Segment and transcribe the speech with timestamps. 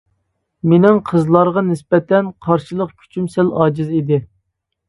[0.71, 4.21] مىنىڭ قىزلارغا نىسبەتەن قارشىلىق كۈچۈم سەل ئاجىز ئىدى.